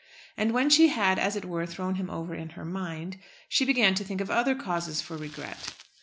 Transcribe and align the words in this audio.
And 0.35 0.51
when 0.51 0.71
she 0.71 0.87
had 0.87 1.19
as 1.19 1.35
it 1.35 1.45
were 1.45 1.67
thrown 1.67 1.93
him 1.93 2.09
over 2.09 2.33
in 2.33 2.49
her 2.57 2.65
mind, 2.65 3.19
she 3.47 3.65
began 3.65 3.93
to 3.93 4.03
think 4.03 4.19
of 4.19 4.31
other 4.31 4.55
causes 4.55 4.99
for 4.99 5.15
regret. 5.15 5.75